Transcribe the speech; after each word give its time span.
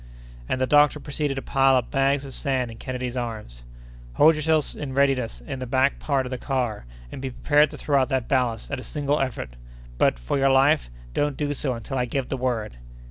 And 0.49 0.59
the 0.59 0.65
doctor 0.65 0.99
proceeded 0.99 1.35
to 1.35 1.43
pile 1.43 1.75
up 1.75 1.91
bags 1.91 2.25
of 2.25 2.33
sand 2.33 2.71
in 2.71 2.77
Kennedy's 2.77 3.15
arms. 3.15 3.63
"Hold 4.13 4.33
yourself 4.35 4.75
in 4.75 4.93
readiness 4.95 5.41
in 5.45 5.59
the 5.59 5.67
back 5.67 5.99
part 5.99 6.25
of 6.25 6.31
the 6.31 6.39
car, 6.39 6.85
and 7.11 7.21
be 7.21 7.29
prepared 7.29 7.69
to 7.69 7.77
throw 7.77 8.01
out 8.01 8.09
that 8.09 8.27
ballast 8.27 8.71
at 8.71 8.79
a 8.79 8.83
single 8.83 9.19
effort. 9.19 9.55
But, 9.99 10.17
for 10.17 10.39
your 10.39 10.49
life, 10.49 10.89
don't 11.13 11.37
do 11.37 11.53
so 11.53 11.75
until 11.75 11.99
I 11.99 12.05
give 12.05 12.29
the 12.29 12.35
word!" 12.37 12.77